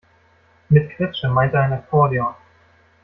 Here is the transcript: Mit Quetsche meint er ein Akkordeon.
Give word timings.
Mit 0.69 0.89
Quetsche 0.95 1.27
meint 1.29 1.53
er 1.53 1.61
ein 1.61 1.73
Akkordeon. 1.73 2.33